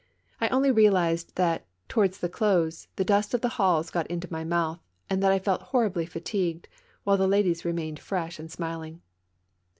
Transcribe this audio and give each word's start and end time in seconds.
I 0.39 0.47
only 0.49 0.71
realized 0.71 1.35
that, 1.35 1.67
towards 1.87 2.17
the 2.17 2.27
close, 2.27 2.87
the 2.95 3.05
dust 3.05 3.35
of 3.35 3.41
the 3.41 3.49
halls 3.61 3.91
got 3.91 4.07
into 4.07 4.27
my 4.31 4.43
mouth 4.43 4.79
and 5.11 5.21
that 5.21 5.31
I 5.31 5.37
felt 5.37 5.61
horribly 5.69 6.07
fatigued, 6.07 6.67
while 7.03 7.17
the 7.17 7.27
ladies 7.27 7.65
remained 7.65 7.99
fresh 7.99 8.39
and 8.39 8.51
smiling. 8.51 9.03